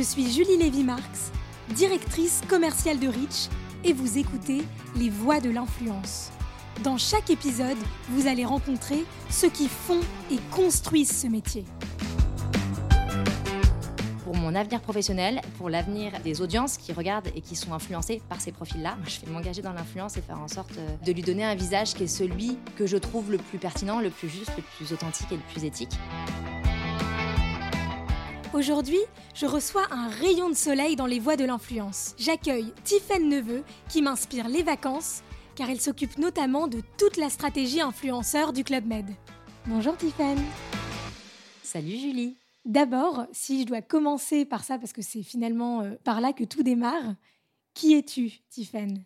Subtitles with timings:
[0.00, 1.30] Je suis Julie Lévy-Marx,
[1.76, 3.50] directrice commerciale de Rich,
[3.84, 4.62] et vous écoutez
[4.96, 6.30] Les Voix de l'influence.
[6.82, 7.76] Dans chaque épisode,
[8.08, 10.00] vous allez rencontrer ceux qui font
[10.32, 11.66] et construisent ce métier.
[14.24, 18.40] Pour mon avenir professionnel, pour l'avenir des audiences qui regardent et qui sont influencées par
[18.40, 21.44] ces profils-là, je vais m'engager dans l'influence et faire en sorte euh, de lui donner
[21.44, 24.62] un visage qui est celui que je trouve le plus pertinent, le plus juste, le
[24.62, 25.92] plus authentique et le plus éthique.
[28.52, 28.98] Aujourd'hui,
[29.32, 32.16] je reçois un rayon de soleil dans les voies de l'influence.
[32.18, 35.22] J'accueille Tiffaine Neveu qui m'inspire les vacances
[35.54, 39.06] car elle s'occupe notamment de toute la stratégie influenceur du Club Med.
[39.66, 40.42] Bonjour Tiffaine.
[41.62, 42.36] Salut Julie.
[42.64, 46.42] D'abord, si je dois commencer par ça parce que c'est finalement euh, par là que
[46.42, 47.14] tout démarre,
[47.72, 49.04] qui es-tu Tiffaine?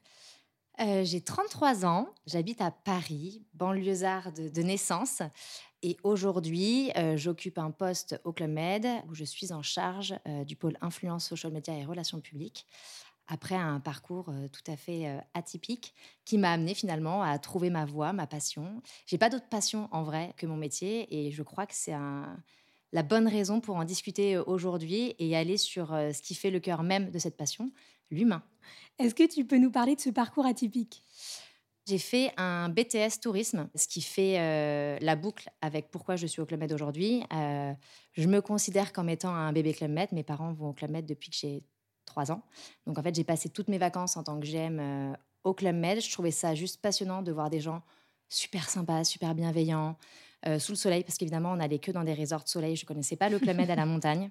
[0.81, 5.21] Euh, j'ai 33 ans, j'habite à Paris, banlieusarde de naissance.
[5.87, 10.43] Et aujourd'hui, euh, j'occupe un poste au Club Med où je suis en charge euh,
[10.43, 12.67] du pôle influence social media et relations publiques.
[13.27, 15.95] Après un parcours tout à fait atypique
[16.27, 18.83] qui m'a amené finalement à trouver ma voie, ma passion.
[19.07, 21.95] J'ai pas d'autre passion en vrai que mon métier et je crois que c'est
[22.93, 26.83] la bonne raison pour en discuter aujourd'hui et aller sur ce qui fait le cœur
[26.83, 27.73] même de cette passion,
[28.11, 28.43] l'humain.
[28.99, 31.03] Est-ce que tu peux nous parler de ce parcours atypique?
[31.87, 36.41] J'ai fait un BTS tourisme, ce qui fait euh, la boucle avec pourquoi je suis
[36.41, 37.23] au Club Med aujourd'hui.
[37.33, 37.73] Euh,
[38.13, 40.11] je me considère comme étant un bébé Club Med.
[40.13, 41.63] Mes parents vont au Club Med depuis que j'ai
[42.07, 42.43] trois ans.
[42.87, 45.13] Donc en fait, j'ai passé toutes mes vacances en tant que j'aime euh,
[45.45, 46.01] au Club Med.
[46.01, 47.83] Je trouvais ça juste passionnant de voir des gens
[48.31, 49.97] super sympas, super bienveillants,
[50.59, 52.77] sous le soleil, parce qu'évidemment, on n'allait que dans des resorts de soleil.
[52.77, 54.31] Je ne connaissais pas le Club Med à la montagne.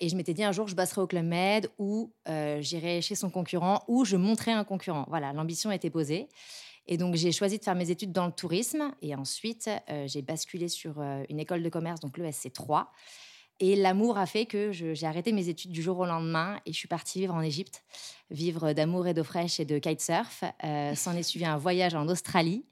[0.00, 2.12] Et je m'étais dit un jour, je bosserai au Club Med ou
[2.60, 5.04] j'irai chez son concurrent ou je montrerai un concurrent.
[5.08, 6.28] Voilà, l'ambition était posée.
[6.92, 8.92] Et donc, j'ai choisi de faire mes études dans le tourisme.
[9.00, 12.92] Et ensuite, euh, j'ai basculé sur euh, une école de commerce, donc l'ESC 3.
[13.62, 16.78] Et l'amour a fait que j'ai arrêté mes études du jour au lendemain et je
[16.78, 17.84] suis partie vivre en Égypte,
[18.30, 20.44] vivre d'amour et d'eau fraîche et de kitesurf.
[20.64, 22.64] Euh, S'en est suivi un voyage en Australie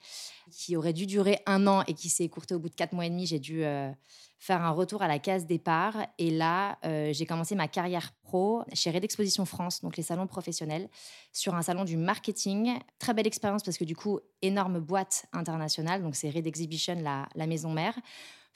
[0.51, 3.05] qui aurait dû durer un an et qui s'est écourté au bout de quatre mois
[3.05, 3.27] et demi.
[3.27, 3.91] J'ai dû euh,
[4.39, 5.95] faire un retour à la case départ.
[6.17, 10.27] Et là, euh, j'ai commencé ma carrière pro chez Red Exposition France, donc les salons
[10.27, 10.89] professionnels,
[11.33, 12.79] sur un salon du marketing.
[12.99, 16.03] Très belle expérience parce que du coup, énorme boîte internationale.
[16.03, 17.95] Donc c'est Red Exhibition, la, la maison mère.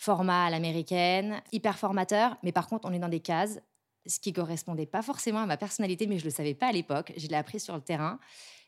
[0.02, 2.36] Format à l'américaine, hyper formateur.
[2.42, 3.60] Mais par contre, on est dans des cases
[4.04, 7.12] ce qui correspondait pas forcément à ma personnalité, mais je le savais pas à l'époque.
[7.16, 8.18] Je l'ai appris sur le terrain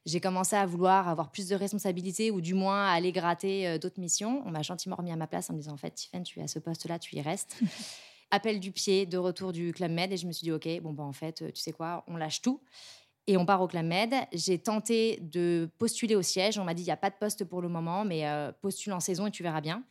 [0.07, 4.01] j'ai commencé à vouloir avoir plus de responsabilités ou du moins aller gratter euh, d'autres
[4.01, 4.43] missions.
[4.45, 6.43] On m'a gentiment remis à ma place en me disant en fait, Tiffany, tu es
[6.43, 7.59] à ce poste-là, tu y restes.
[8.31, 10.93] Appel du pied de retour du Club Med et je me suis dit ok, bon
[10.93, 12.61] bah en fait, tu sais quoi, on lâche tout.
[13.27, 14.13] Et on part au Club Med.
[14.33, 16.59] J'ai tenté de postuler au siège.
[16.59, 18.93] On m'a dit, il n'y a pas de poste pour le moment, mais euh, postule
[18.93, 19.83] en saison et tu verras bien.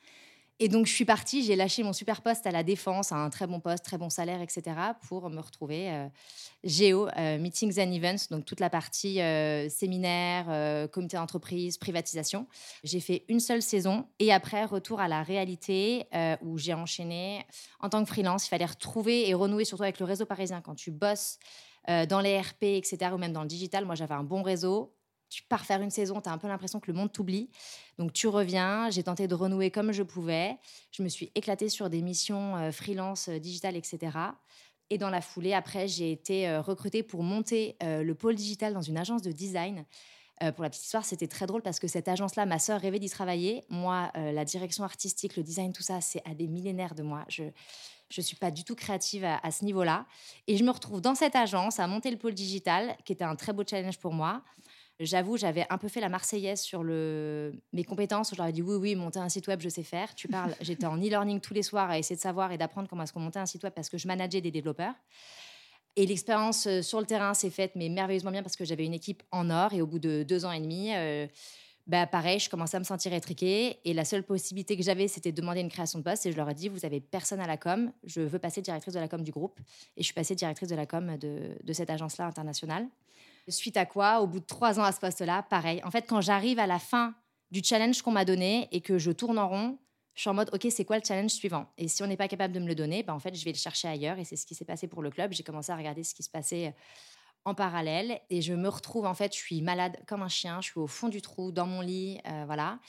[0.60, 3.48] Et donc, je suis partie, j'ai lâché mon super poste à la Défense, un très
[3.48, 4.76] bon poste, très bon salaire, etc.,
[5.08, 6.08] pour me retrouver euh,
[6.64, 12.48] Géo, euh, Meetings and Events, donc toute la partie euh, séminaire, comité d'entreprise, privatisation.
[12.84, 16.06] J'ai fait une seule saison et après, retour à la réalité
[16.42, 17.46] où j'ai enchaîné
[17.80, 18.46] en tant que freelance.
[18.46, 21.40] Il fallait retrouver et renouer, surtout avec le réseau parisien, quand tu bosses
[21.88, 23.86] dans les RP, etc., ou même dans le digital.
[23.86, 24.94] Moi, j'avais un bon réseau
[25.34, 27.50] tu pars faire une saison, tu as un peu l'impression que le monde t'oublie.
[27.98, 30.60] Donc tu reviens, j'ai tenté de renouer comme je pouvais.
[30.92, 34.16] Je me suis éclatée sur des missions euh, freelance, euh, digital, etc.
[34.92, 38.84] Et dans la foulée, après, j'ai été euh, recrutée pour monter le pôle digital dans
[38.84, 39.86] une agence de design.
[40.56, 43.10] pour la petite histoire, c'était très drôle parce que cette agence-là, ma sœur rêvait d'y
[43.10, 43.64] travailler.
[43.70, 47.26] Moi, la direction artistique, le design, tout ça, c'est à des millénaires de moi.
[47.30, 47.44] Je
[48.10, 50.06] je ne suis pas du tout créative à, à ce niveau-là.
[50.46, 53.36] Et je me retrouve dans cette agence à monter le pôle digital, qui était un
[53.36, 54.44] très beau challenge pour moi.
[55.00, 57.54] J'avoue, j'avais un peu fait la Marseillaise sur le...
[57.74, 58.32] mes compétences.
[58.32, 60.14] Je leur ai dit oui, oui, monter un site web, je sais faire.
[60.14, 63.04] Tu parles, j'étais en e-learning tous les soirs à essayer de savoir et d'apprendre comment
[63.04, 64.94] est-ce qu'on montait un site web parce que je manageais des développeurs.
[65.96, 68.94] Et l'expérience euh, sur le terrain s'est faite, mais merveilleusement bien parce que j'avais une
[68.94, 69.74] équipe en or.
[69.74, 71.28] Et au bout de deux ans et demi, euh,
[71.86, 73.80] bah pareil, je commençais à me sentir étriquée.
[73.86, 76.26] Et la seule possibilité que j'avais, c'était de demander une création de poste.
[76.26, 78.94] Et je leur ai dit, vous avez personne à la com, je veux passer directrice
[78.94, 79.60] de la com du groupe.
[79.98, 82.88] Et je suis passée directrice de la com de, de cette agence-là internationale.
[83.50, 85.82] Suite à quoi, au bout de trois ans à ce poste-là, pareil.
[85.84, 87.14] En fait, quand j'arrive à la fin
[87.52, 89.78] du challenge qu'on m'a donné et que je tourne en rond,
[90.16, 91.66] je suis en mode, OK, c'est quoi le challenge suivant?
[91.78, 93.52] Et si on n'est pas capable de me le donner, ben, en fait, je vais
[93.52, 94.20] le chercher ailleurs.
[94.20, 95.34] Et c'est ce qui s'est passé pour le club.
[95.34, 96.72] J'ai commencé à regarder ce qui se passait euh,
[97.46, 98.20] en parallèle.
[98.30, 100.62] Et je me retrouve, en fait, je suis malade comme un chien.
[100.62, 102.20] Je suis au fond du trou, dans mon lit.
[102.28, 102.80] Euh, voilà.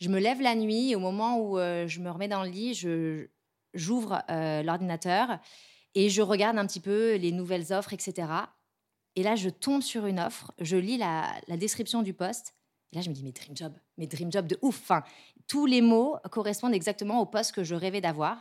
[0.00, 0.90] Je me lève la nuit.
[0.90, 3.28] Et au moment où euh, je me remets dans le lit, je,
[3.72, 5.38] j'ouvre l'ordinateur
[5.94, 8.26] et je regarde un petit peu les nouvelles offres, etc.
[9.16, 12.54] Et là, je tombe sur une offre, je lis la, description du poste.
[12.92, 14.80] Et là, je me dis, mais dream job, mais dream job de ouf.
[14.82, 15.02] Enfin,
[15.46, 18.38] tous les mots correspondent exactement au poste que je rêvais d'avoir.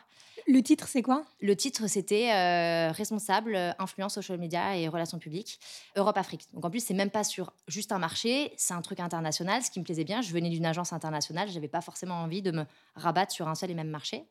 [0.48, 1.24] Le titre, c'est quoi?
[1.42, 5.60] Le titre, c'était euh, responsable, influence social media et relations publiques,
[5.96, 6.48] Europe-Afrique.
[6.54, 9.72] Donc en plus, c'est même pas sur juste un marché, c'est un truc international, ce
[9.72, 10.22] qui me plaisait bien.
[10.22, 12.66] Je venais d'une agence internationale, je n'avais pas forcément envie de me
[12.96, 14.26] rabattre sur un seul et même marché.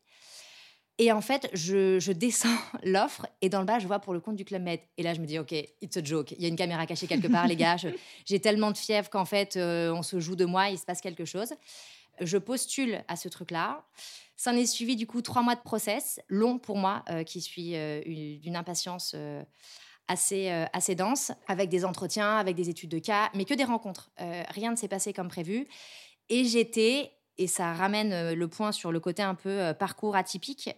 [0.98, 2.48] Et en fait, je, descends
[2.84, 4.80] l'offre et dans le bas, je vois pour le compte du Club Med.
[4.96, 6.32] Et là, je me dis, OK, it's a joke.
[6.32, 7.76] Il y a une caméra cachée quelque part, les gars.
[8.26, 11.00] J'ai tellement de fièvre qu'en fait, euh, on se joue de moi, il se passe
[11.00, 11.54] quelque chose.
[12.20, 13.84] Je postule à ce truc-là.
[14.36, 17.40] Ça en est suivi du coup trois mois de process, long pour moi, euh, qui
[17.40, 19.16] suis euh, d'une impatience
[20.08, 24.10] assez, assez dense, avec des entretiens, avec des études de cas, mais que des rencontres.
[24.18, 25.66] rien ne s'est passé comme prévu.
[26.28, 27.12] Et j'étais
[27.42, 30.70] et ça ramène euh, le point sur le côté un peu euh, parcours atypique.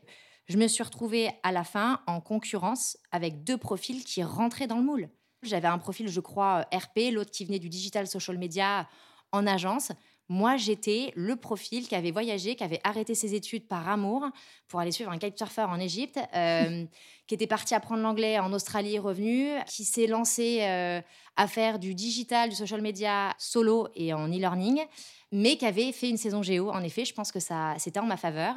[0.47, 4.79] Je me suis retrouvée à la fin en concurrence avec deux profils qui rentraient dans
[4.79, 5.09] le moule.
[5.43, 8.89] J'avais un profil, je crois, euh, RP, l'autre qui venait du digital social media
[9.33, 9.93] en agence.
[10.29, 14.25] Moi, j'étais le profil qui avait voyagé, qui avait arrêté ses études par amour
[14.69, 16.19] pour aller suivre un kitesurfer en Égypte,
[17.27, 20.63] qui était parti apprendre l'anglais en Australie, revenu, qui s'est lancé
[21.37, 24.81] à faire du digital, du social media solo et en e-learning,
[25.33, 26.71] mais qui avait fait une saison géo.
[26.71, 28.55] En effet, je pense que ça, c'était en ma faveur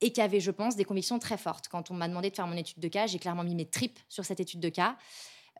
[0.00, 1.68] et qui avait, je pense, des convictions très fortes.
[1.68, 3.98] Quand on m'a demandé de faire mon étude de cas, j'ai clairement mis mes tripes
[4.08, 4.96] sur cette étude de cas.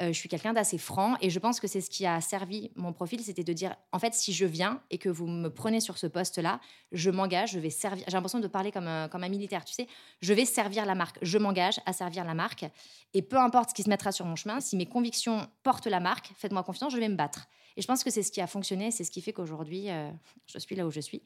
[0.00, 2.70] Euh, je suis quelqu'un d'assez franc et je pense que c'est ce qui a servi
[2.76, 5.80] mon profil, c'était de dire en fait si je viens et que vous me prenez
[5.80, 6.60] sur ce poste-là,
[6.92, 8.04] je m'engage, je vais servir.
[8.06, 9.88] J'ai l'impression de parler comme un, comme un militaire, tu sais.
[10.20, 12.64] Je vais servir la marque, je m'engage à servir la marque
[13.12, 16.00] et peu importe ce qui se mettra sur mon chemin, si mes convictions portent la
[16.00, 17.48] marque, faites-moi confiance, je vais me battre.
[17.76, 20.10] Et je pense que c'est ce qui a fonctionné, c'est ce qui fait qu'aujourd'hui euh,
[20.46, 21.22] je suis là où je suis.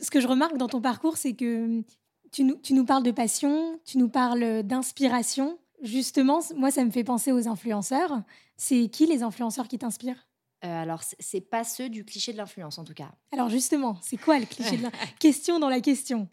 [0.00, 1.82] Ce que je remarque dans ton parcours, c'est que
[2.30, 6.90] tu nous, tu nous parles de passion, tu nous parles d'inspiration Justement, moi, ça me
[6.90, 8.22] fait penser aux influenceurs.
[8.56, 10.26] C'est qui les influenceurs qui t'inspirent?
[10.64, 13.10] Euh, alors, c'est pas ceux du cliché de l'influence, en tout cas.
[13.32, 16.28] Alors, justement, c'est quoi le cliché de l'influence Question dans la question?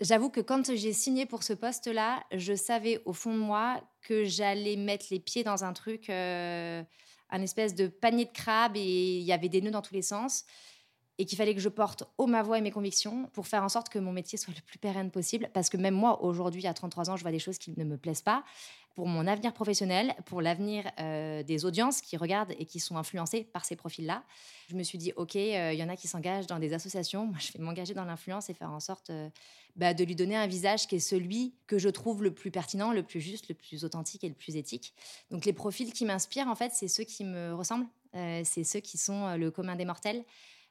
[0.00, 4.24] J'avoue que quand j'ai signé pour ce poste-là, je savais au fond de moi que
[4.24, 6.82] j'allais mettre les pieds dans un truc, euh,
[7.30, 10.02] un espèce de panier de crabe et il y avait des nœuds dans tous les
[10.02, 10.44] sens
[11.20, 13.68] et qu'il fallait que je porte haut ma voix et mes convictions pour faire en
[13.68, 15.50] sorte que mon métier soit le plus pérenne possible.
[15.52, 17.98] Parce que même moi, aujourd'hui, à 33 ans, je vois des choses qui ne me
[17.98, 18.42] plaisent pas.
[18.94, 23.44] Pour mon avenir professionnel, pour l'avenir euh, des audiences qui regardent et qui sont influencées
[23.44, 24.24] par ces profils-là,
[24.70, 27.26] je me suis dit, OK, euh, il y en a qui s'engagent dans des associations.
[27.26, 29.28] Moi, je vais m'engager dans l'influence et faire en sorte euh,
[29.76, 32.92] bah, de lui donner un visage qui est celui que je trouve le plus pertinent,
[32.92, 34.94] le plus juste, le plus authentique et le plus éthique.
[35.30, 37.86] Donc, les profils qui m'inspirent, en fait, c'est ceux qui me ressemblent.
[38.14, 40.24] c'est ceux qui sont le commun des mortels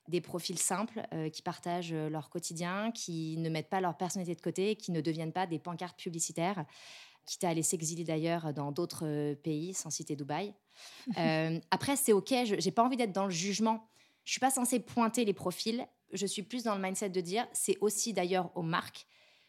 [0.10, 4.36] des profils simples euh, qui partagent euh, leur quotidien, qui ne mettent pas leur personnalité
[4.36, 6.66] de côté, qui ne deviennent pas des pancartes publicitaires,
[7.26, 10.54] quitte à aller s'exiler d'ailleurs dans d'autres euh, pays, sans citer Dubaï.
[11.72, 13.90] après, c'est OK, je n'ai pas envie d'être dans le jugement.
[14.26, 15.88] Je suis pas censée pointer les profils.
[16.12, 19.06] Je suis plus dans le mindset de dire, c'est aussi d'ailleurs aux marques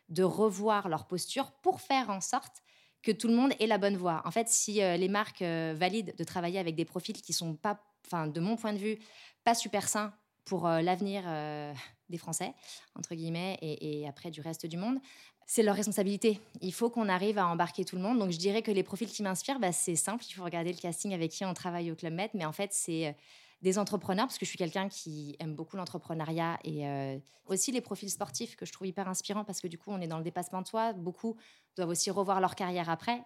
[0.08, 2.62] de revoir leur posture pour faire en sorte
[3.02, 4.20] que tout le monde ait la bonne voie.
[4.24, 8.26] En fait, si les marques valident de travailler avec des profils qui sont pas, enfin,
[8.26, 8.98] de mon point de vue,
[9.44, 10.12] pas super sains
[10.44, 11.72] pour euh, l'avenir euh,
[12.08, 12.54] des Français,
[12.96, 14.98] entre guillemets, et, après du reste du monde.
[15.46, 16.40] C'est leur responsabilité.
[16.60, 18.18] Il faut qu'on arrive à embarquer tout le monde.
[18.18, 20.24] Donc je dirais que les profils qui m'inspirent, bah, c'est simple.
[20.28, 22.30] Il faut regarder le casting avec qui on travaille au Club Med.
[22.34, 23.12] Mais en fait, c'est euh,
[23.60, 28.08] des entrepreneurs, parce que je suis quelqu'un qui aime beaucoup l'entrepreneuriat et aussi les profils
[28.08, 30.62] sportifs que je trouve hyper inspirants parce que du coup, on est dans le dépassement
[30.62, 30.94] de soi.
[30.94, 31.36] Beaucoup
[31.76, 33.22] doivent aussi revoir leur carrière après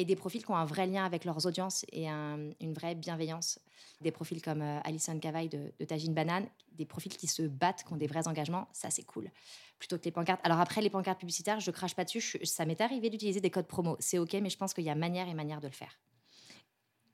[0.00, 3.58] et des profils qui ont un vrai lien avec leurs audiences et une vraie bienveillance.
[4.00, 7.84] Des profils comme euh, Alison Cavaille de, de Tagine Banane, des profils qui se battent,
[7.86, 9.30] qui ont des vrais engagements, ça c'est cool.
[9.78, 10.40] Plutôt que les pancartes.
[10.42, 12.38] Alors après, les pancartes publicitaires, je crache pas dessus.
[12.44, 13.96] ça m'est arrivé d'utiliser des codes promo.
[13.98, 16.00] C'est ok, mais je pense qu'il y a manière et manière de le faire.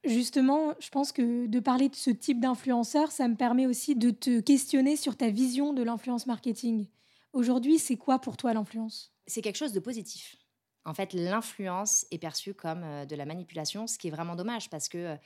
[0.04, 4.10] Justement, je pense que de parler de ce type d'influenceur, ça me permet aussi de
[4.10, 6.86] te questionner sur ta vision de l'influence marketing.
[7.32, 9.12] Aujourd'hui, c'est quoi pour toi l'influence?
[9.26, 10.36] C'est quelque chose de positif
[10.86, 14.70] en fait, l'influence est perçue comme euh, de la manipulation, ce qui est vraiment dommage
[14.70, 15.16] parce que euh,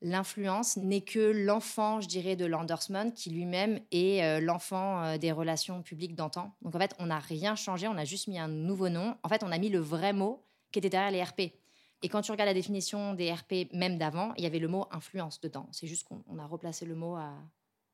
[0.00, 5.82] l'influence n'est que l'enfant, je dirais, de l'endorsement qui lui-même est euh, l'enfant des relations
[5.82, 6.54] publiques d'antan.
[6.62, 9.14] Donc en fait, on n'a rien changé, on a juste mis un nouveau nom.
[9.22, 11.52] En fait, on a mis le vrai mot qui était derrière les RP.
[12.02, 14.86] Et quand tu regardes la définition des RP même d'avant, il y avait le mot
[14.90, 15.68] influence dedans.
[15.70, 17.18] C'est juste qu'on a replacé le mot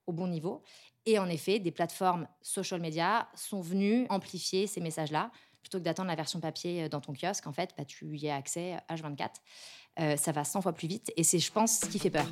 [0.06, 0.62] au bon niveau.
[1.06, 5.32] Et en effet, des plateformes social media sont venues amplifier ces messages-là
[5.66, 8.30] plutôt que d'attendre la version papier euh, dans ton kiosque, en fait, bah, tu y
[8.30, 9.30] as accès H24.
[9.98, 12.26] Euh, ça va 100 fois plus vite et c'est, je pense, ce qui fait peur.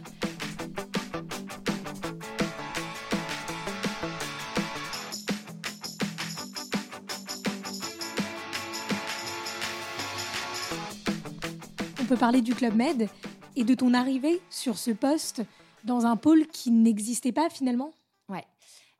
[12.00, 13.08] On peut parler du Club Med
[13.56, 15.42] et de ton arrivée sur ce poste
[15.82, 17.92] dans un pôle qui n'existait pas finalement?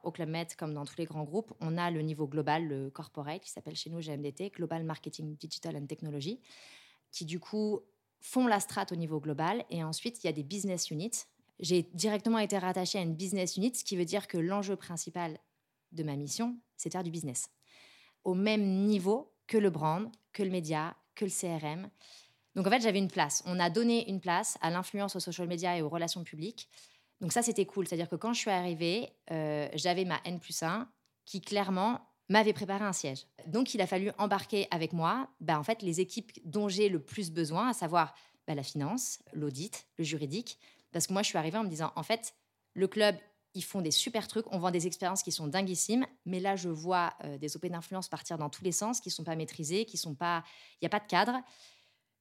[0.05, 3.43] Au Club comme dans tous les grands groupes, on a le niveau global, le corporate,
[3.43, 6.41] qui s'appelle chez nous GMDT, Global Marketing Digital and Technology,
[7.11, 7.81] qui du coup
[8.21, 9.65] font la strate au niveau global.
[9.71, 11.25] Et ensuite, il y a des business units.
[11.61, 15.39] J'ai directement été rattachée à une business unit, ce qui veut dire que l'enjeu principal
[15.93, 17.49] de ma mission, c'est faire du business.
[18.25, 21.89] Au même niveau que le brand, que le média, que le CRM.
[22.55, 23.43] Donc en fait, j'avais une place.
[23.47, 26.69] On a donné une place à l'influence aux social media et aux relations publiques.
[27.21, 27.87] Donc ça, c'était cool.
[27.87, 30.89] C'est-à-dire que quand je suis arrivée, euh, j'avais ma N plus 1
[31.25, 33.27] qui clairement m'avait préparé un siège.
[33.47, 37.01] Donc il a fallu embarquer avec moi bah, en fait, les équipes dont j'ai le
[37.01, 38.15] plus besoin, à savoir
[38.47, 40.59] bah, la finance, l'audit, le juridique.
[40.93, 42.35] Parce que moi, je suis arrivée en me disant, en fait,
[42.75, 43.17] le club,
[43.55, 46.69] ils font des super trucs, on vend des expériences qui sont dinguissimes, mais là, je
[46.69, 49.85] vois euh, des OP d'influence partir dans tous les sens, qui ne sont pas maîtrisés,
[49.85, 50.43] qui sont pas...
[50.81, 51.41] Il n'y a pas de cadre.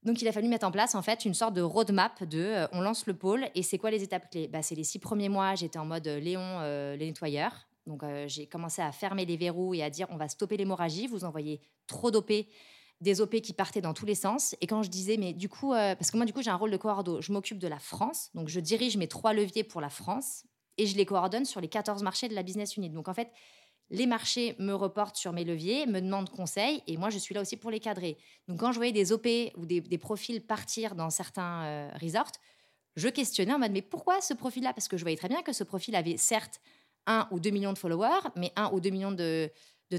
[0.05, 2.67] Donc, il a fallu mettre en place en fait une sorte de roadmap de euh,
[2.73, 4.47] on lance le pôle et c'est quoi les étapes clés?
[4.47, 7.67] Bah, C'est les six premiers mois, j'étais en mode euh, Léon, euh, les nettoyeurs.
[7.85, 11.25] Donc, j'ai commencé à fermer les verrous et à dire on va stopper l'hémorragie, vous
[11.25, 12.31] envoyez trop d'OP,
[13.01, 14.55] des OP qui partaient dans tous les sens.
[14.61, 16.71] Et quand je disais, mais du coup, parce que moi, du coup, j'ai un rôle
[16.71, 19.89] de coordo, je m'occupe de la France, donc je dirige mes trois leviers pour la
[19.89, 20.45] France
[20.77, 22.89] et je les coordonne sur les 14 marchés de la business unit.
[22.89, 23.29] Donc, en fait,
[23.89, 27.41] les marchés me reportent sur mes leviers, me demandent conseil, et moi, je suis là
[27.41, 28.17] aussi pour les cadrer.
[28.47, 32.31] Donc, quand je voyais des OP ou des, profils partir dans certains euh, resorts,
[32.95, 34.73] je questionnais en mode, mais pourquoi ce profil-là?
[34.73, 36.61] Parce que je voyais très bien que ce profil avait certes
[37.05, 39.49] un ou deux millions de followers, mais un ou deux millions de,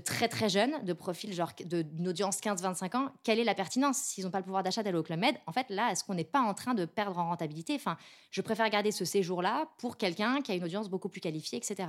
[0.04, 3.12] très très jeunes, de profils genre d'une audience 15-25 ans.
[3.22, 3.98] Quelle est la pertinence?
[3.98, 6.14] S'ils n'ont pas le pouvoir d'achat d'aller au Club Med, en fait, là, est-ce qu'on
[6.14, 7.74] n'est pas en train de perdre en rentabilité?
[7.74, 7.96] Enfin,
[8.30, 11.88] je préfère garder ce séjour-là pour quelqu'un qui a une audience beaucoup plus qualifiée, etc.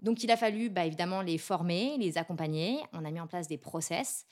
[0.00, 2.78] Donc, il a fallu bah, évidemment les former, les accompagner.
[2.92, 4.24] On a mis en place des process.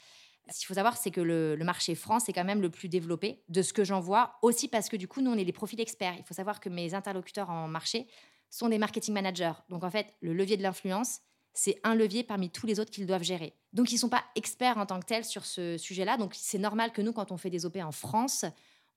[0.49, 3.43] Ce qu'il faut savoir, c'est que le, marché France est quand même le plus développé
[3.49, 5.81] de ce que j'en vois, aussi parce que du coup, nous, on est les profils
[5.81, 6.14] experts.
[6.19, 8.07] Il faut savoir que mes interlocuteurs en marché
[8.49, 9.52] sont des marketing managers.
[9.69, 11.21] Donc, en fait, le levier de l'influence,
[11.52, 13.55] c'est un levier parmi tous les autres qu'ils doivent gérer.
[13.73, 16.17] Donc, ils ne sont pas experts en tant que tels sur ce sujet-là.
[16.17, 18.45] Donc, c'est normal que nous, quand on fait des OP en France,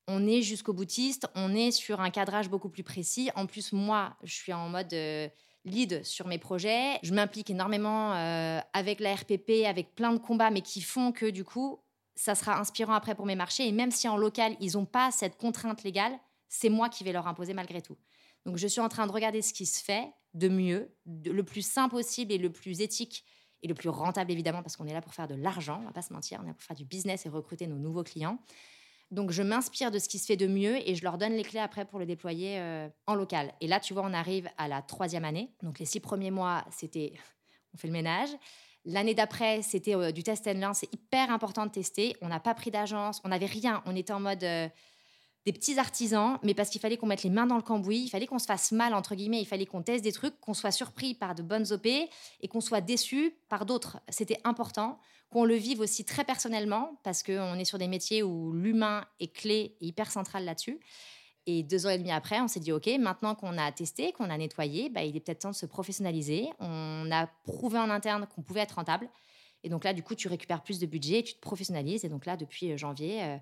[0.08, 3.30] on est jusqu'au boutiste, on est sur un cadrage beaucoup plus précis.
[3.36, 4.92] En plus, moi, je suis en mode...
[4.92, 5.28] Euh,
[5.64, 6.98] lead sur mes projets.
[7.02, 11.26] Je m'implique énormément euh, avec la RPP, avec plein de combats, mais qui font que
[11.26, 11.80] du coup,
[12.14, 13.66] ça sera inspirant après pour mes marchés.
[13.66, 16.12] Et même si en local, ils n'ont pas cette contrainte légale,
[16.48, 17.96] c'est moi qui vais leur imposer malgré tout.
[18.46, 21.66] Donc je suis en train de regarder ce qui se fait de mieux, le plus
[21.66, 23.24] simple possible et le plus éthique
[23.62, 25.92] et le plus rentable évidemment, parce qu'on est là pour faire de l'argent, on va
[25.92, 28.38] pas se mentir, on est là pour faire du business et recruter nos nouveaux clients.
[29.14, 31.44] Donc, je m'inspire de ce qui se fait de mieux et je leur donne les
[31.44, 33.52] clés après pour le déployer euh, en local.
[33.60, 35.50] Et là, tu vois, on arrive à la troisième année.
[35.62, 37.12] Donc, les six premiers mois, c'était
[37.74, 38.30] on fait le ménage.
[38.84, 40.74] L'année d'après, c'était euh, du test and learn.
[40.74, 42.16] C'est hyper important de tester.
[42.22, 43.82] On n'a pas pris d'agence, on n'avait rien.
[43.86, 44.68] On était en mode euh,
[45.46, 48.08] des petits artisans, mais parce qu'il fallait qu'on mette les mains dans le cambouis, il
[48.08, 50.70] fallait qu'on se fasse mal, entre guillemets, il fallait qu'on teste des trucs, qu'on soit
[50.70, 53.98] surpris par de bonnes OP et qu'on soit déçu par d'autres.
[54.08, 54.98] C'était important
[55.30, 59.34] qu'on le vive aussi très personnellement, parce qu'on est sur des métiers où l'humain est
[59.34, 60.80] clé et hyper central là-dessus.
[61.46, 64.30] Et deux ans et demi après, on s'est dit, OK, maintenant qu'on a testé, qu'on
[64.30, 66.48] a nettoyé, bah, il est peut-être temps de se professionnaliser.
[66.58, 69.10] On a prouvé en interne qu'on pouvait être rentable.
[69.64, 72.04] Et donc là, du coup, tu récupères plus de budget, tu te professionnalises.
[72.04, 73.36] Et donc là, depuis euh, janvier, euh,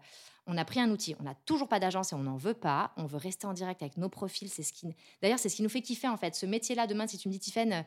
[0.47, 1.15] on a pris un outil.
[1.19, 2.93] On n'a toujours pas d'agence et on n'en veut pas.
[2.97, 4.49] On veut rester en direct avec nos profils.
[4.49, 6.35] C'est ce qui, d'ailleurs, c'est ce qui nous fait kiffer en fait.
[6.35, 7.83] Ce métier-là, demain, si tu me dis, Tiffaine, euh,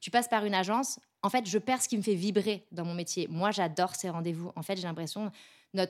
[0.00, 2.84] tu passes par une agence, en fait, je perds ce qui me fait vibrer dans
[2.84, 3.28] mon métier.
[3.28, 4.52] Moi, j'adore ces rendez-vous.
[4.56, 5.30] En fait, j'ai l'impression,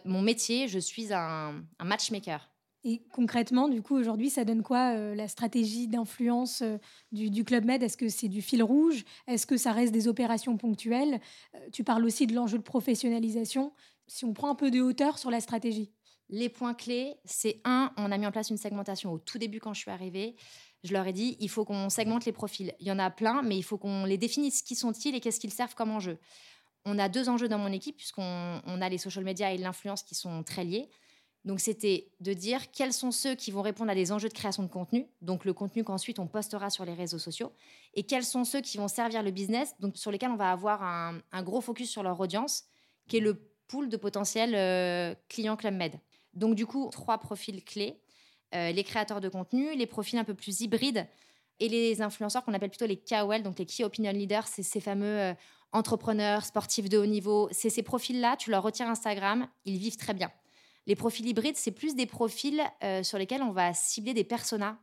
[0.04, 2.48] mon métier, je suis un, matchmaker.
[2.88, 6.78] Et concrètement, du coup, aujourd'hui, ça donne quoi euh, la stratégie d'influence euh,
[7.10, 7.82] du, Club Med?
[7.82, 9.04] Est-ce que c'est du fil rouge?
[9.26, 11.20] Est-ce que ça reste des opérations ponctuelles?
[11.72, 13.72] Tu parles aussi de l'enjeu de professionnalisation.
[14.06, 15.90] Si on prend un peu de hauteur sur la stratégie.
[16.28, 19.58] Les points clés, c'est un, on a mis en place une segmentation au tout début
[19.58, 20.36] quand je suis arrivée.
[20.84, 22.72] Je leur ai dit, il faut qu'on segmente les profils.
[22.78, 24.62] Il y en a plein, mais il faut qu'on les définisse.
[24.62, 26.18] Qui sont-ils et qu'est-ce qu'ils servent comme enjeu?
[26.84, 30.04] On a deux enjeux dans mon équipe, puisqu'on on a les social media et l'influence
[30.04, 30.88] qui sont très liés.
[31.46, 34.64] Donc, c'était de dire quels sont ceux qui vont répondre à des enjeux de création
[34.64, 37.52] de contenu, donc le contenu qu'ensuite on postera sur les réseaux sociaux,
[37.94, 40.82] et quels sont ceux qui vont servir le business, donc sur lesquels on va avoir
[40.82, 42.64] un, gros focus sur leur audience,
[43.06, 45.94] qui est le pool de potentiels euh, clients Club Med.
[46.34, 48.00] Donc, du coup, trois profils clés.
[48.54, 51.06] Euh, les créateurs de contenu, les profils un peu plus hybrides
[51.58, 54.80] et les influenceurs qu'on appelle plutôt les KOL, donc les Key Opinion Leaders, c'est ces
[54.80, 55.34] fameux euh,
[55.72, 57.48] entrepreneurs, sportifs de haut niveau.
[57.52, 60.30] C'est ces profils-là, tu leur retires Instagram, ils vivent très bien.
[60.86, 64.78] Les profils hybrides, c'est plus des profils euh, sur lesquels on va cibler des personas.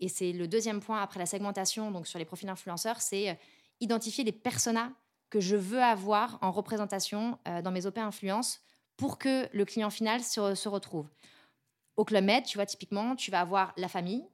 [0.00, 3.38] Et c'est le deuxième point après la segmentation, donc sur les profils influenceurs, c'est
[3.80, 4.92] identifier les personas
[5.28, 8.62] que je veux avoir en représentation dans mes OP influence
[8.98, 11.08] pour que le client final se, retrouve.
[11.96, 14.26] Au Club Med, tu vois, typiquement, tu vas avoir la famille,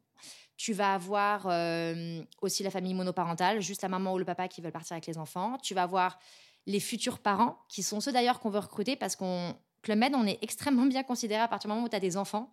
[0.56, 4.60] Tu vas avoir euh, aussi la famille monoparentale, juste la maman ou le papa qui
[4.60, 5.58] veulent partir avec les enfants.
[5.62, 6.18] Tu vas avoir
[6.66, 9.54] les futurs parents, qui sont ceux d'ailleurs qu'on veut recruter parce qu'on
[9.84, 12.16] Club Med, on est extrêmement bien considéré à partir du moment où tu as des
[12.16, 12.50] enfants.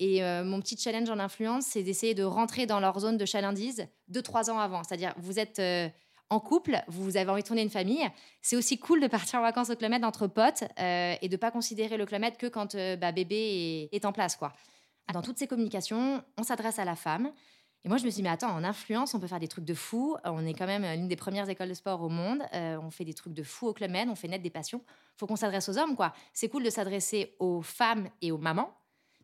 [0.00, 3.24] Et euh, mon petit challenge en influence, c'est d'essayer de rentrer dans leur zone de
[3.24, 4.82] chalandise deux, trois ans avant.
[4.82, 5.88] C'est-à-dire, vous êtes euh,
[6.30, 8.04] en couple, vous avez envie de tourner une famille.
[8.42, 11.52] C'est aussi cool de partir en vacances au Club entre potes euh, et de pas
[11.52, 14.34] considérer le Club que quand bah, bébé est, est, en place.
[14.34, 14.52] quoi.
[15.12, 17.30] Dans toutes ces communications, on s'adresse à la femme.
[17.84, 19.64] Et moi, je me suis dit, mais attends, en influence, on peut faire des trucs
[19.64, 20.16] de fou.
[20.24, 22.42] On est quand même l'une des premières écoles de sport au monde.
[22.52, 24.82] on fait des trucs de fou au Club Med, on fait naître des passions.
[25.16, 26.14] faut qu'on s'adresse aux hommes, quoi.
[26.32, 28.74] C'est cool de s'adresser aux femmes et aux mamans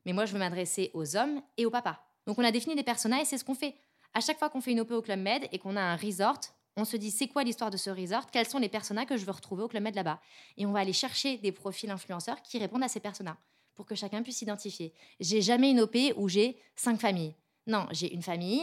[0.05, 1.99] mais moi, je veux m'adresser aux hommes et aux papas.
[2.27, 3.75] Donc, on a défini des personnages et c'est ce qu'on fait.
[4.15, 6.41] À chaque fois qu'on fait une OP au Club Med et qu'on a un resort,
[6.77, 8.31] on se dit c'est quoi l'histoire de ce resort?
[8.31, 10.21] Quels sont les personnages que je veux retrouver au Club Med là-bas?
[10.57, 13.37] Et on va aller chercher des profils influenceurs qui répondent à ces personnages
[13.75, 14.93] pour que chacun puisse s'identifier.
[15.21, 17.35] J'ai jamais une OP où j'ai cinq familles.
[17.67, 18.63] Non, j'ai une famille,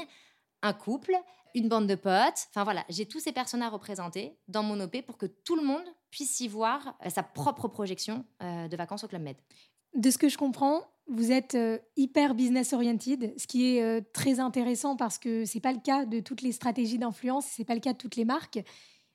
[0.62, 1.16] un couple,
[1.56, 2.48] une bande de potes.
[2.50, 5.84] Enfin voilà, j'ai tous ces personnages représentés dans mon OP pour que tout le monde
[6.10, 9.38] puisse y voir euh, sa propre projection euh, de vacances au Club Med.
[9.96, 14.40] De ce que je comprends, vous êtes euh, hyper business oriented, ce qui est très
[14.40, 17.80] intéressant parce que c'est pas le cas de toutes les stratégies d'influence, c'est pas le
[17.80, 18.60] cas de toutes les marques.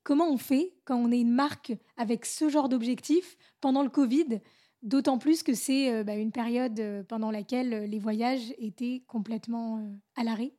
[0.02, 4.40] Comment on fait quand on est une marque avec ce genre d'objectif pendant le Covid?
[4.82, 9.86] D'autant plus que c'est euh, bah, une période pendant laquelle les voyages étaient complètement
[10.16, 10.52] à l'arrêt.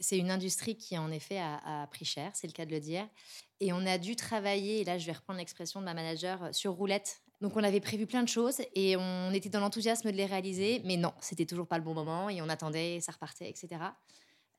[0.00, 2.80] C'est une industrie qui, en effet, a, a pris cher, c'est le cas de le
[2.80, 3.08] dire.
[3.60, 6.72] Et on a dû travailler, et là je vais reprendre l'expression de ma manager, sur
[6.72, 10.26] roulette donc on avait prévu plein de choses et on était dans l'enthousiasme de les
[10.26, 13.82] réaliser, mais non, c'était toujours pas le bon moment et on attendait, ça repartait, etc.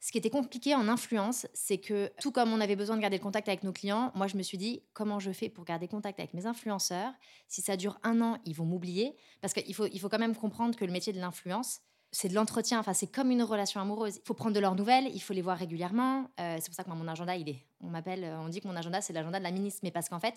[0.03, 3.15] Ce qui était compliqué en influence, c'est que tout comme on avait besoin de garder
[3.15, 5.87] le contact avec nos clients, moi je me suis dit comment je fais pour garder
[5.87, 7.13] contact avec mes influenceurs?
[7.47, 10.35] Si ça dure un an, ils vont m'oublier parce qu'il faut, il faut quand même
[10.35, 11.79] comprendre que le métier de l'influence,
[12.11, 14.17] c'est de l'entretien, enfin c'est comme une relation amoureuse.
[14.17, 16.29] Il faut prendre de leurs nouvelles, il faut les voir régulièrement.
[16.37, 18.75] Euh, c'est pour ça que mon agenda, il est, on m'appelle, on dit que mon
[18.75, 20.35] agenda c'est l'agenda de la ministre, mais parce qu'en fait,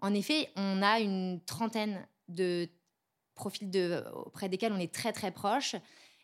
[0.00, 2.68] en effet, on a une trentaine de
[3.34, 5.74] profils de, auprès desquels on est très très proche.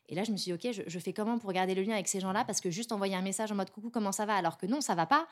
[0.08, 2.08] Et là, je me suis dit, OK, je, fais comment pour garder le lien avec
[2.08, 4.34] ces gens-là Parce que juste envoyer un message en mode coucou, comment ça va?
[4.34, 5.26] Alors que non, ça va pas.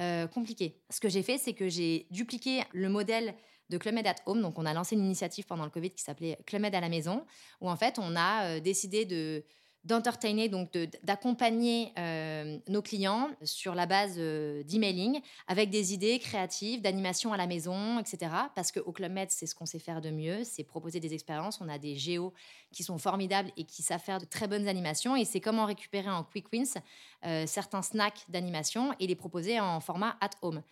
[0.00, 0.80] Euh, compliqué.
[0.90, 3.34] Ce que j'ai fait, c'est que j'ai dupliqué le modèle
[3.70, 4.42] de Club Med at Home.
[4.42, 6.88] Donc, on a lancé une initiative pendant le Covid qui s'appelait Club Med à la
[6.88, 7.24] maison,
[7.60, 9.44] où en fait, on a euh, décidé de
[9.84, 16.82] d'entertainer, donc d'accompagner euh, nos clients sur la base euh, d'emailing avec des idées créatives,
[16.82, 18.32] d'animation à la maison, etc.
[18.54, 21.60] Parce qu'au Club Med, c'est ce qu'on sait faire de mieux, c'est proposer des expériences.
[21.60, 22.34] On a des géos
[22.72, 25.16] qui sont formidables et qui savent faire de très bonnes animations.
[25.16, 26.82] Et c'est comment récupérer en quick wins
[27.24, 30.62] euh, certains snacks d'animation et les proposer en format at home.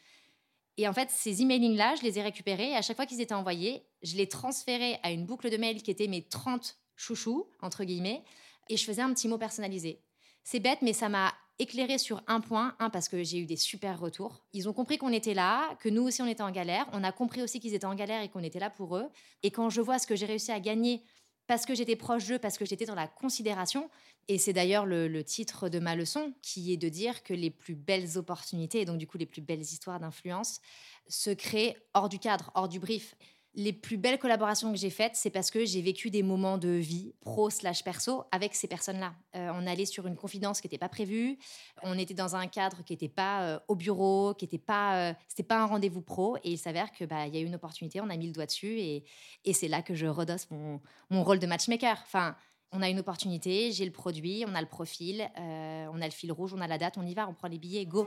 [0.79, 2.71] Et en fait, ces emailings-là, je les ai récupérés.
[2.71, 5.83] Et à chaque fois qu'ils étaient envoyés, je les transférais à une boucle de mail
[5.83, 8.23] qui était mes 30 chouchous, entre guillemets,
[8.69, 10.03] et je faisais un petit mot personnalisé.
[10.45, 12.77] C'est bête, mais ça m'a éclairé sur un point.
[12.79, 14.45] Un, parce que j'ai eu des super retours.
[14.53, 16.87] Ils ont compris qu'on était là, que nous aussi on était en galère.
[16.93, 19.09] On a compris aussi qu'ils étaient en galère et qu'on était là pour eux.
[19.43, 21.03] Et quand je vois ce que j'ai réussi à gagner
[21.47, 23.89] parce que j'étais proche d'eux, parce que j'étais dans la considération,
[24.27, 27.51] et c'est d'ailleurs le, le, titre de ma leçon, qui est de dire que les
[27.51, 30.61] plus belles opportunités, et donc du coup les plus belles histoires d'influence,
[31.09, 33.15] se créent hors du cadre, hors du brief
[33.57, 36.69] les plus belles collaborations que j'ai faites, c'est parce que j'ai vécu des moments de
[36.69, 39.15] vie pro slash perso avec ces personnes-là.
[39.35, 41.39] Euh, on allait sur une confidence qui n'était pas prévue,
[41.83, 45.15] on était dans un cadre qui n'était pas euh, au bureau, qui n'était pas, euh,
[45.27, 48.01] c'était pas un rendez-vous pro, et il s'avère que bah y a eu une opportunité,
[48.03, 49.05] on a mis le doigt dessus, et,
[49.47, 51.99] et c'est là que je redosse mon, mon rôle de matchmaker.
[52.05, 52.37] Enfin,
[52.73, 56.31] on a une opportunité, j'ai le produit, on a le profil, on a le fil
[56.31, 58.07] rouge, on a la date, on y va, on prend les billets, go.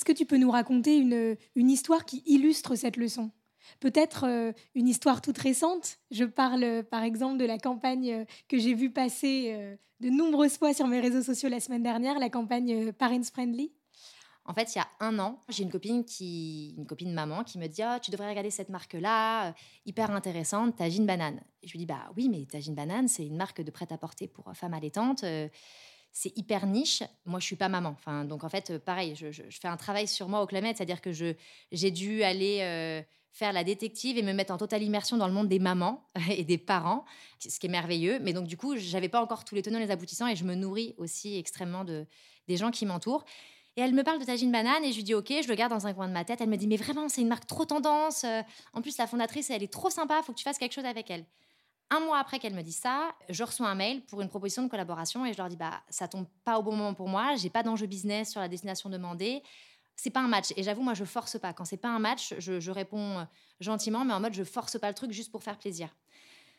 [0.00, 3.30] Est-ce que tu peux nous raconter une, une histoire qui illustre cette leçon?
[3.80, 5.98] Peut-être euh, une histoire toute récente.
[6.10, 10.56] Je parle par exemple de la campagne euh, que j'ai vue passer euh, de nombreuses
[10.56, 13.74] fois sur mes réseaux sociaux la semaine dernière, la campagne Parents Friendly.
[14.46, 17.58] En fait, il y a un an, j'ai une copine qui, une copine maman, qui
[17.58, 21.42] me dit oh, tu devrais regarder cette marque-là, hyper intéressante, Tagine Banane.
[21.62, 24.72] Je lui dis bah oui, mais Tagine Banane, c'est une marque de prêt-à-porter pour femmes
[24.72, 25.26] allaitantes
[26.12, 27.02] c'est hyper niche.
[27.24, 27.90] Moi, je suis pas maman.
[27.90, 31.12] Enfin, donc en fait, pareil, je, fais un travail sur moi au Clamette, c'est-à-dire que
[31.12, 35.32] j'ai dû aller euh, faire la détective et me mettre en totale immersion dans le
[35.32, 37.04] monde des mamans et des parents,
[37.38, 38.18] ce qui est merveilleux.
[38.20, 40.44] Mais donc du coup, j'avais pas encore tous les tenants et les aboutissants et je
[40.44, 42.06] me nourris aussi extrêmement de
[42.48, 43.24] des gens qui m'entourent.
[43.76, 45.72] Et elle me parle de Tagine Banane et je lui dis OK, je le garde
[45.72, 46.40] dans un coin de ma tête.
[46.40, 48.24] Elle me dit mais vraiment, c'est une marque trop tendance.
[48.24, 48.42] Euh,
[48.72, 50.20] en plus, la fondatrice, elle est trop sympa.
[50.22, 51.24] Faut que tu fasses quelque chose avec elle.
[51.92, 54.68] Un mois après qu'elle me dise ça, je reçois un mail pour une proposition de
[54.68, 57.50] collaboration et je leur dis bah ça tombe pas au bon moment pour moi, j'ai
[57.50, 59.42] pas d'enjeu business sur la destination demandée.
[59.96, 62.34] C'est pas un match et j'avoue moi je force pas quand c'est pas un match,
[62.38, 63.24] je, réponds euh,
[63.58, 65.88] gentiment mais en mode je force pas le truc juste pour faire plaisir.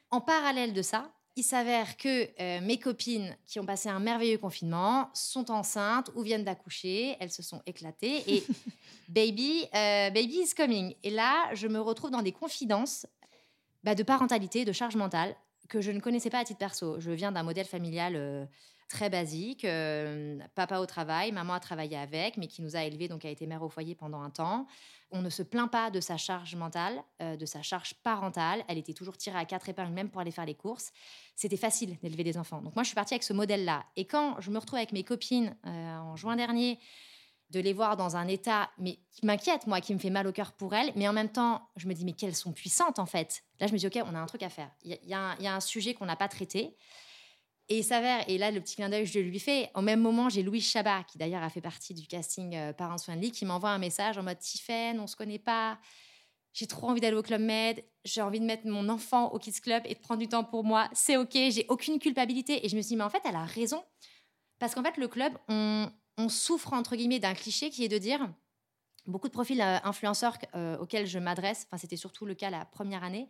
[0.10, 4.38] En parallèle de ça, il s'avère que euh, mes copines qui ont passé un merveilleux
[4.38, 8.44] confinement sont enceintes ou viennent d'accoucher, elles se sont éclatées et
[9.08, 10.94] baby, euh, baby is coming.
[11.04, 13.06] Et là, je me retrouve dans des confidences
[13.84, 15.36] bah, de parentalité, de charge mentale
[15.70, 17.00] que je ne connaissais pas à titre perso.
[17.00, 18.46] Je viens d'un modèle familial euh,
[18.89, 19.65] très basique,
[20.54, 23.48] papa au travail, maman a travaillé avec, mais qui nous a élevés, donc a été
[23.48, 24.67] mère au foyer pendant un temps.
[25.12, 28.65] On ne se plaint pas de sa charge mentale, de sa charge parentale.
[28.67, 30.91] Elle était toujours tirée à quatre épingles, même pour aller faire les courses
[31.41, 32.62] c'était facile d'élever des enfants.
[32.62, 33.84] Donc moi, je suis partie avec ce modèle-là.
[33.96, 36.78] Et quand je me retrouve avec mes copines euh, en juin dernier,
[37.52, 40.32] de les voir dans un état mais qui m'inquiète, moi, qui me fait mal au
[40.32, 43.06] cœur pour elles, mais en même temps, je me dis, mais qu'elles sont puissantes, en
[43.06, 43.44] fait.
[43.60, 44.72] Là, je me dis, OK, on a un truc à faire.
[44.84, 46.76] Il y, a un sujet qu'on n'a pas traité.
[47.70, 50.30] Et il s'avère, et là, le petit clin d'œil, je lui fais, au même moment,
[50.30, 53.70] j'ai Louis Chabat, qui d'ailleurs a fait partie du casting euh, Parents Friendly, qui m'envoie
[53.70, 55.80] un message en mode, Tiffen, on se connaît pas,
[56.54, 59.62] j'ai trop envie d'aller au Club Med, j'ai envie de mettre mon enfant au Kids
[59.62, 62.66] Club et de prendre du temps pour moi, c'est ok, j'ai aucune culpabilité.
[62.66, 63.84] Et je me suis mais en fait, elle a raison.
[64.60, 65.90] Parce qu'en fait, le club, on,
[66.30, 68.32] souffre, entre guillemets, d'un cliché qui est de dire,
[69.08, 72.65] beaucoup de profils euh, influenceurs euh, auxquels je m'adresse, enfin, c'était surtout le cas la
[72.65, 73.28] première année,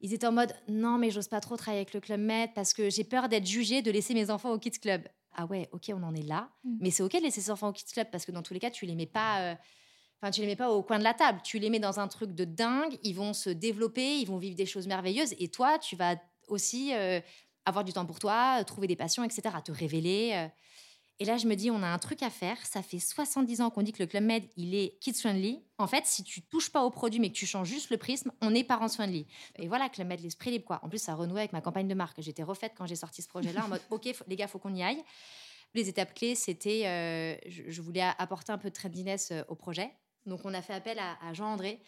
[0.00, 2.74] ils étaient en mode, non, mais j'ose pas trop travailler avec le Club Med parce
[2.74, 5.08] que j'ai peur d'être jugée de laisser mes enfants au Kids Club.
[5.32, 6.50] Ah ouais, ok, on en est là.
[6.64, 6.76] Mm.
[6.80, 8.60] Mais c'est ok de laisser ses enfants au Kids Club parce que dans tous les
[8.60, 9.40] cas, tu les mets pas.
[9.40, 9.54] Euh,
[10.22, 12.08] Enfin, tu les mets pas au coin de la table, tu les mets dans un
[12.08, 15.78] truc de dingue, ils vont se développer, ils vont vivre des choses merveilleuses, et toi,
[15.78, 16.16] tu vas
[16.48, 17.20] aussi euh,
[17.66, 20.32] avoir du temps pour toi, trouver des passions, etc., te révéler.
[20.34, 20.48] Euh.
[21.18, 22.58] Et là, je me dis, on a un truc à faire.
[22.66, 25.62] Ça fait 70 ans qu'on dit que le Club Med, il est kids-friendly.
[25.78, 28.32] En fait, si tu touches pas au produit, mais que tu changes juste le prisme,
[28.42, 29.26] on est parents-friendly.
[29.56, 30.80] Et voilà, Club Med, l'esprit libre, quoi.
[30.82, 32.20] En plus, ça renoué avec ma campagne de marque.
[32.20, 34.82] J'étais refaite quand j'ai sorti ce projet-là en mode, OK, les gars, faut qu'on y
[34.82, 35.02] aille.
[35.74, 39.90] Les étapes clés, c'était, euh, je, voulais apporter un peu de trendiness au projet.
[40.26, 41.80] Donc on a fait appel à, Jean André,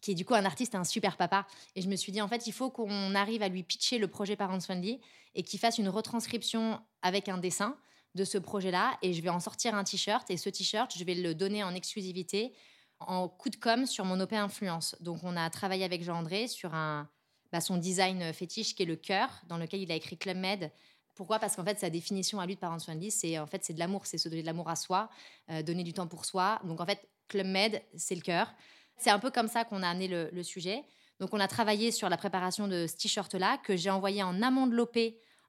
[0.00, 1.46] qui est du coup un artiste, un super papa.
[1.74, 4.08] Et je me suis dit, en fait, il faut qu'on arrive à lui pitcher le
[4.08, 5.00] projet Parents Friendly
[5.34, 7.76] et qu'il fasse une retranscription avec un dessin
[8.14, 8.98] de ce projet-là.
[9.02, 10.28] Et je vais en sortir un t-shirt.
[10.30, 12.52] Et ce t-shirt, je vais le donner en exclusivité,
[13.00, 14.96] en coup de com sur mon OP Influence.
[15.00, 17.08] Donc on a travaillé avec Jean André sur un,
[17.50, 20.70] bah, son design fétiche qui est le cœur, dans lequel il a écrit Club Med.
[21.14, 21.38] Pourquoi?
[21.38, 23.78] Parce qu'en fait, sa définition à lui de Parents Friendly, c'est en fait c'est de
[23.78, 25.10] l'amour, c'est se donner de l'amour à soi,
[25.50, 26.58] euh, donner du temps pour soi.
[26.64, 28.52] Donc en fait, Club Med, c'est le cœur.
[28.96, 30.84] C'est un peu comme ça qu'on a amené le, sujet.
[31.18, 34.66] Donc, on a travaillé sur la préparation de ce t-shirt-là que j'ai envoyé en amont
[34.66, 34.98] de l'OP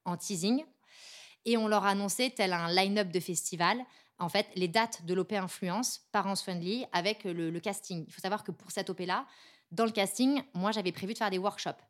[0.06, 0.64] en teasing.
[1.46, 3.84] Et on leur a annoncé, tel un line-up de festival,
[4.20, 8.06] en fait, les dates de l'OP Influence, Parents Friendly, avec le, casting.
[8.08, 9.26] Il faut savoir que pour cette OP-là,
[9.72, 11.82] dans le casting, moi, j'avais prévu de faire des workshops.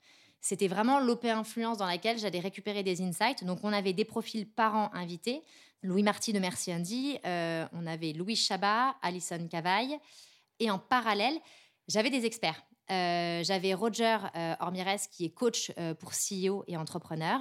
[0.42, 3.44] C'était vraiment l'OP Influence dans laquelle j'allais récupérer des insights.
[3.44, 5.44] Donc, on avait des profils parents invités,
[5.84, 9.98] Louis Marty de Merci Andy, euh, on avait Louis Chabat, Alison Cavaille.
[10.60, 11.38] Et en parallèle,
[11.88, 12.64] j'avais des experts.
[12.92, 14.56] Euh, j'avais Roger euh,
[15.12, 17.40] qui est coach pour CEO et entrepreneur.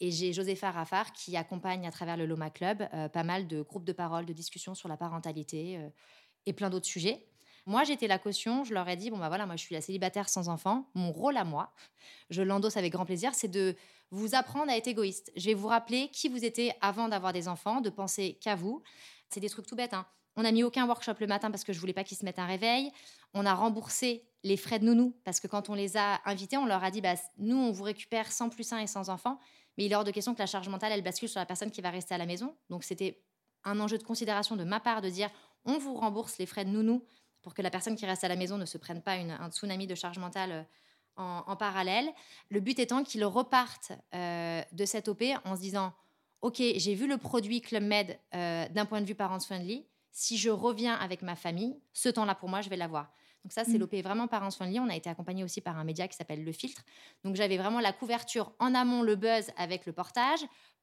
[0.00, 3.84] Et j'ai Josépha Raffard qui accompagne à travers le Loma Club pas mal de groupes
[3.84, 5.78] de parole, de discussions sur la parentalité
[6.46, 7.26] et plein d'autres sujets.
[7.68, 8.64] Moi, j'étais la caution.
[8.64, 10.88] Je leur ai dit bon, bah voilà, moi, je suis la célibataire sans enfant.
[10.94, 11.74] Mon rôle à moi,
[12.30, 13.76] je l'endosse avec grand plaisir, c'est de
[14.10, 15.30] vous apprendre à être égoïste.
[15.36, 18.82] Je vais vous rappeler qui vous étiez avant d'avoir des enfants, de penser qu'à vous.
[19.28, 19.92] C'est des trucs tout bêtes.
[19.92, 20.06] Hein.
[20.36, 22.38] On n'a mis aucun workshop le matin parce que je voulais pas qu'ils se mettent
[22.38, 22.90] un réveil.
[23.34, 26.66] On a remboursé les frais de nounou parce que quand on les a invités, on
[26.66, 29.38] leur a dit bah, nous, on vous récupère sans plus un et sans enfants.
[29.76, 31.70] Mais il est hors de question que la charge mentale, elle bascule sur la personne
[31.70, 32.56] qui va rester à la maison.
[32.68, 33.22] Donc, c'était
[33.64, 35.30] un enjeu de considération de ma part de dire
[35.64, 37.04] on vous rembourse les frais de nounou
[37.42, 39.86] pour que la personne qui reste à la maison ne se prenne pas un tsunami
[39.86, 40.62] de charge mentale euh,
[41.16, 42.08] en, parallèle.
[42.48, 45.92] Le but étant qu'ils repartent euh, de cette OP en se disant
[46.42, 49.84] Ok, j'ai vu le produit Club Med euh, d'un point de vue parents friendly.
[50.12, 53.12] Si je reviens avec ma famille, ce temps-là pour moi, je vais l'avoir.
[53.44, 53.80] Donc ça, c'est mm.
[53.80, 54.80] l'OP vraiment parents friendly.
[54.80, 56.82] On a été accompagné aussi par un média qui s'appelle Le Filtre.
[57.24, 60.40] Donc j'avais vraiment la couverture en amont, le buzz avec le portage.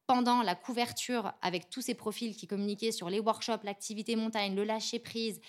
[0.08, 4.64] Pendant la couverture avec tous ces profils qui communiquaient sur les workshops, l'activité montagne, le
[4.64, 5.42] lâcher prise,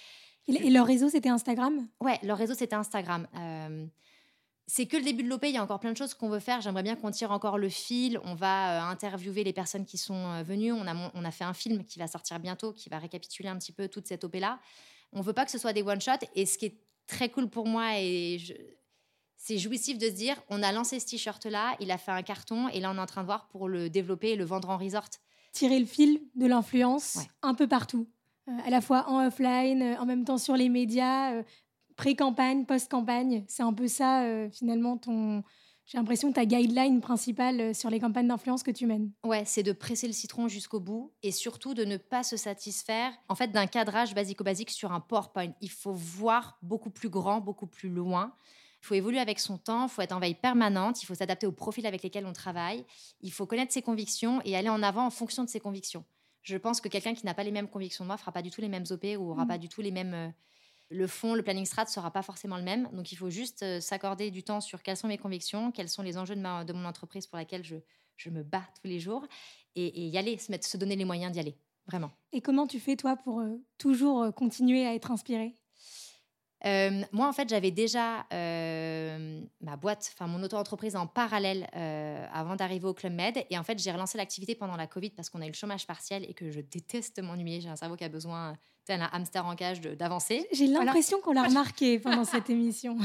[0.49, 1.89] et, leur réseau, c'était Instagram?
[2.01, 3.27] Ouais, leur réseau, c'était Instagram.
[3.37, 3.87] Euh,
[4.67, 6.41] c'est que le début de l'OP, il y a encore plein de choses qu'on veut
[6.41, 6.61] faire.
[6.61, 8.21] J'aimerais bien qu'on tire encore le fil.
[8.25, 10.73] On va euh, interviewer les personnes qui sont euh, venues.
[10.73, 13.59] On a, on a fait un film qui va sortir bientôt, qui va récapituler un
[13.59, 14.61] petit peu toute cette OP-là.
[15.13, 16.27] On veut pas que ce soit des one-shots.
[16.35, 18.39] Et ce qui est très cool pour moi, et
[19.37, 22.69] c'est jouissif de se dire, on a lancé ce t-shirt-là, il a fait un carton,
[22.69, 24.77] et là, on est en train de voir pour le développer et le vendre en
[24.77, 25.09] resort.
[25.53, 28.09] Tirer le fil de l'influence un peu partout.
[28.49, 31.43] Euh, à la fois en offline, euh, en même temps sur les médias, euh,
[31.97, 33.45] pré-campagne, post-campagne.
[33.49, 35.43] C'est un peu ça, finalement, ton,
[35.87, 39.13] j'ai l'impression que ta guideline principale sur les campagnes d'influence que tu mènes.
[39.25, 43.13] Ouais, c'est de presser le citron jusqu'au bout et surtout de ne pas se satisfaire
[43.29, 45.53] en fait d'un cadrage basico-basique sur un PowerPoint.
[45.61, 48.35] Il faut voir beaucoup plus grand, beaucoup plus loin.
[48.83, 51.47] Il faut évoluer avec son temps, il faut être en veille permanente, il faut s'adapter
[51.47, 52.85] aux profils avec lesquels on travaille,
[53.21, 56.05] il faut connaître ses convictions et aller en avant en fonction de ses convictions.
[56.43, 58.51] Je pense que quelqu'un qui n'a pas les mêmes convictions que moi fera pas du
[58.51, 59.49] tout les mêmes OP ou aura mmh.
[59.49, 60.33] pas du tout les mêmes.
[60.93, 62.89] Euh, le fond, le planning strat sera pas forcément le même.
[62.93, 66.03] Donc il faut juste euh, s'accorder du temps sur quelles sont mes convictions, quels sont
[66.03, 67.77] les enjeux de, ma, de mon entreprise pour laquelle je,
[68.17, 69.27] je me bats tous les jours
[69.75, 72.11] et, y aller, se, mettre, se donner les moyens d'y aller, vraiment.
[72.33, 75.55] Et comment tu fais toi pour euh, toujours continuer à être inspiré
[76.65, 82.27] euh, moi, en fait, j'avais déjà euh, ma boîte, enfin mon auto-entreprise en parallèle euh,
[82.33, 83.45] avant d'arriver au Club Med.
[83.51, 85.87] Et en fait, j'ai relancé l'activité pendant la Covid parce qu'on a eu le chômage
[85.87, 87.61] partiel et que je déteste m'ennuyer.
[87.61, 88.57] J'ai un cerveau qui a besoin,
[88.95, 90.47] un hamster en cage, d'avancer.
[90.53, 92.97] J'ai l'impression qu'on l'a remarqué pendant cette émission.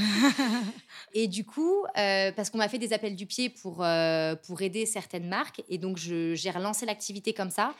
[1.14, 3.86] et du coup, parce qu'on m'a fait des appels du pied pour,
[4.44, 5.62] pour aider certaines marques.
[5.70, 7.74] Et donc, j'ai relancé l'activité comme ça.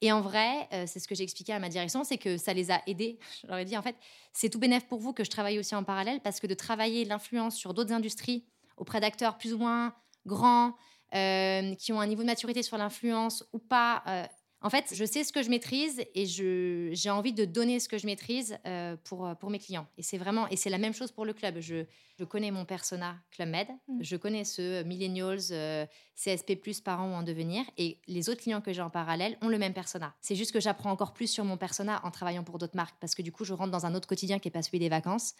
[0.00, 2.52] Et en vrai, euh, c'est ce que j'ai expliqué à ma direction, c'est que ça
[2.52, 3.18] les a aidés.
[3.42, 3.96] Je leur ai dit, en fait,
[4.32, 7.04] c'est tout bénéf pour vous que je travaille aussi en parallèle, parce que de travailler
[7.04, 8.44] l'influence sur d'autres industries
[8.76, 9.94] auprès d'acteurs plus ou moins
[10.24, 10.76] grands,
[11.14, 14.26] euh, qui ont un niveau de maturité sur l'influence ou pas, euh,
[14.60, 17.96] en fait, je sais ce que je maîtrise et j'ai envie de donner ce que
[17.96, 19.86] je maîtrise euh, pour, euh, pour mes clients.
[19.96, 21.60] Et c'est vraiment, et c'est la même chose pour le club.
[21.60, 21.84] Je,
[22.18, 24.02] je connais mon persona Club Med, mm.
[24.02, 28.72] je connais ceux millennials, euh, CSP+, parents ou en devenir, et les autres clients que
[28.72, 30.12] j'ai en parallèle ont le même persona.
[30.20, 33.14] C'est juste que j'apprends encore plus sur mon persona en travaillant pour d'autres marques, parce
[33.14, 35.34] que du coup, je rentre dans un autre quotidien qui n'est pas celui des vacances.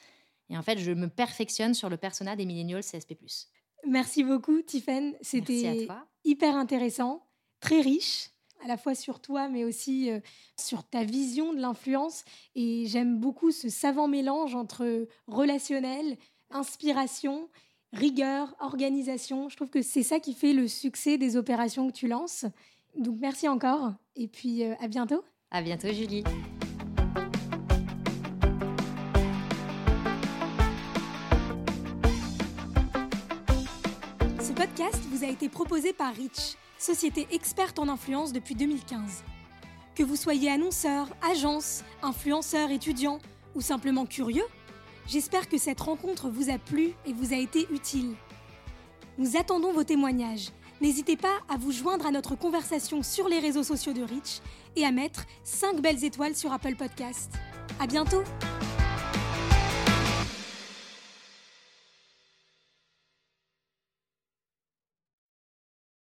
[0.48, 3.16] Et en fait, je me perfectionne sur le persona des millennials CSP+.
[3.84, 5.14] Merci beaucoup, Tiffen.
[5.20, 5.88] C'était
[6.24, 7.26] hyper intéressant,
[7.60, 8.30] très riche
[8.62, 10.20] à la fois sur toi, mais aussi euh,
[10.58, 12.24] sur ta vision de l'influence.
[12.54, 16.16] Et j'aime beaucoup ce savant mélange entre relationnel,
[16.50, 17.48] inspiration,
[17.92, 19.48] rigueur, organisation.
[19.48, 22.44] Je trouve que c'est ça qui fait le succès des opérations que tu lances.
[22.96, 25.22] Donc merci encore, et puis euh, à bientôt.
[25.50, 26.24] À bientôt, Julie.
[34.40, 39.24] Ce podcast vous a été proposé par Rich société experte en influence depuis 2015.
[39.94, 43.18] Que vous soyez annonceur, agence, influenceur, étudiant
[43.54, 44.46] ou simplement curieux,
[45.06, 48.14] j'espère que cette rencontre vous a plu et vous a été utile.
[49.18, 50.50] Nous attendons vos témoignages.
[50.80, 54.40] N'hésitez pas à vous joindre à notre conversation sur les réseaux sociaux de Rich
[54.76, 57.32] et à mettre 5 belles étoiles sur Apple Podcast.
[57.80, 58.22] À bientôt!